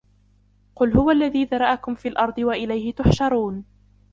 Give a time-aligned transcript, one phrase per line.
[0.75, 3.65] قل هو الذي ذرأكم في الأرض وإليه تحشرون